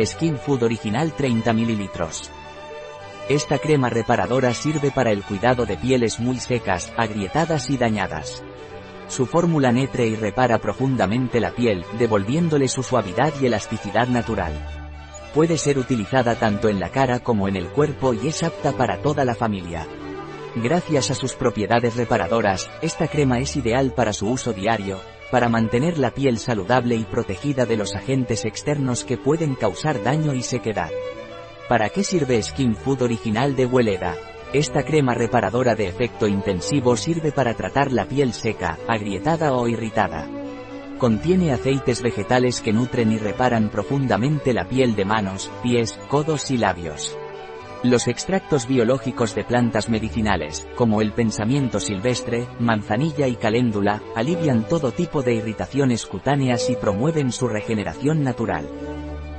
[0.00, 1.90] Skin Food original 30 ml.
[3.28, 8.42] Esta crema reparadora sirve para el cuidado de pieles muy secas, agrietadas y dañadas.
[9.08, 14.52] Su fórmula netre y repara profundamente la piel, devolviéndole su suavidad y elasticidad natural.
[15.34, 19.02] Puede ser utilizada tanto en la cara como en el cuerpo y es apta para
[19.02, 19.86] toda la familia.
[20.56, 25.00] Gracias a sus propiedades reparadoras, esta crema es ideal para su uso diario,
[25.32, 30.34] para mantener la piel saludable y protegida de los agentes externos que pueden causar daño
[30.34, 30.90] y sequedad.
[31.70, 34.14] ¿Para qué sirve Skin Food original de Weleda?
[34.52, 40.28] Esta crema reparadora de efecto intensivo sirve para tratar la piel seca, agrietada o irritada.
[40.98, 46.58] Contiene aceites vegetales que nutren y reparan profundamente la piel de manos, pies, codos y
[46.58, 47.16] labios.
[47.82, 54.92] Los extractos biológicos de plantas medicinales, como el pensamiento silvestre, manzanilla y caléndula, alivian todo
[54.92, 58.68] tipo de irritaciones cutáneas y promueven su regeneración natural.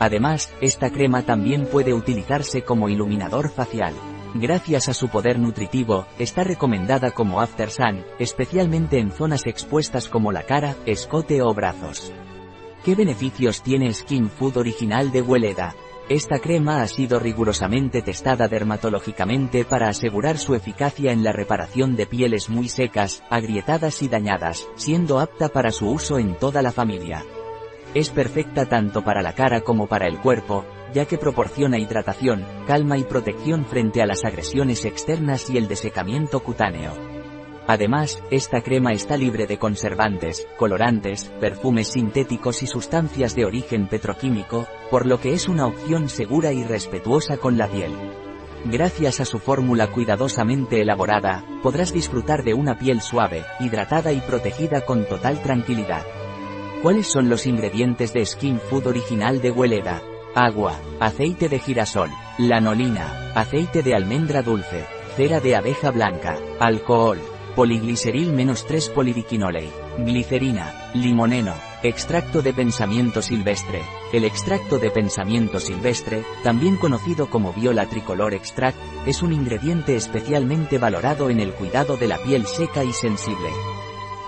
[0.00, 3.94] Además, esta crema también puede utilizarse como iluminador facial.
[4.34, 10.32] Gracias a su poder nutritivo, está recomendada como After Sun, especialmente en zonas expuestas como
[10.32, 12.12] la cara, escote o brazos.
[12.84, 15.76] ¿Qué beneficios tiene Skin Food original de Weleda?
[16.12, 22.04] Esta crema ha sido rigurosamente testada dermatológicamente para asegurar su eficacia en la reparación de
[22.04, 27.24] pieles muy secas, agrietadas y dañadas, siendo apta para su uso en toda la familia.
[27.94, 32.98] Es perfecta tanto para la cara como para el cuerpo, ya que proporciona hidratación, calma
[32.98, 37.11] y protección frente a las agresiones externas y el desecamiento cutáneo.
[37.66, 44.66] Además, esta crema está libre de conservantes, colorantes, perfumes sintéticos y sustancias de origen petroquímico,
[44.90, 47.92] por lo que es una opción segura y respetuosa con la piel.
[48.64, 54.82] Gracias a su fórmula cuidadosamente elaborada, podrás disfrutar de una piel suave, hidratada y protegida
[54.82, 56.04] con total tranquilidad.
[56.82, 60.02] ¿Cuáles son los ingredientes de Skin Food original de Hueleda?
[60.34, 64.84] Agua, aceite de girasol, lanolina, aceite de almendra dulce,
[65.16, 67.18] cera de abeja blanca, alcohol,
[67.54, 71.52] Poligliceril menos 3 polidiquinolei, glicerina, limoneno,
[71.82, 73.82] extracto de pensamiento silvestre.
[74.10, 80.78] El extracto de pensamiento silvestre, también conocido como viola tricolor extract, es un ingrediente especialmente
[80.78, 83.50] valorado en el cuidado de la piel seca y sensible.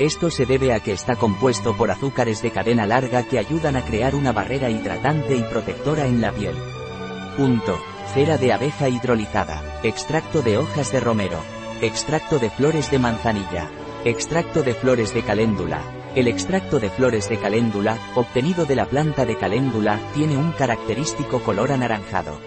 [0.00, 3.84] Esto se debe a que está compuesto por azúcares de cadena larga que ayudan a
[3.84, 6.56] crear una barrera hidratante y protectora en la piel.
[7.36, 7.78] Punto.
[8.14, 9.80] Cera de abeja hidrolizada.
[9.84, 11.61] Extracto de hojas de romero.
[11.82, 13.68] Extracto de flores de manzanilla.
[14.04, 15.82] Extracto de flores de caléndula.
[16.14, 21.40] El extracto de flores de caléndula, obtenido de la planta de caléndula, tiene un característico
[21.42, 22.38] color anaranjado.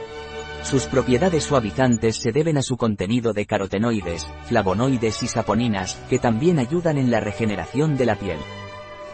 [0.63, 6.57] Sus propiedades suavizantes se deben a su contenido de carotenoides, flavonoides y saponinas, que también
[6.57, 8.39] ayudan en la regeneración de la piel.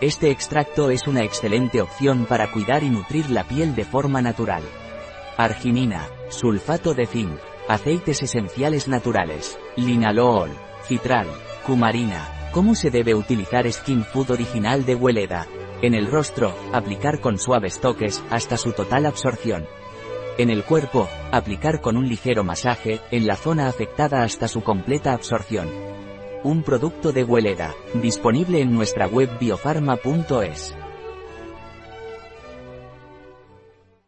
[0.01, 4.61] Este extracto es una excelente opción para cuidar y nutrir la piel de forma natural.
[5.37, 7.39] Arginina, sulfato de zinc,
[7.71, 9.57] Aceites esenciales naturales.
[9.77, 10.49] Linalool.
[10.83, 11.27] Citral.
[11.65, 12.49] Cumarina.
[12.51, 15.47] ¿Cómo se debe utilizar Skin Food original de Weleda?
[15.81, 19.67] En el rostro, aplicar con suaves toques, hasta su total absorción.
[20.37, 25.13] En el cuerpo, aplicar con un ligero masaje, en la zona afectada hasta su completa
[25.13, 25.69] absorción.
[26.43, 30.75] Un producto de Weleda, disponible en nuestra web biofarma.es.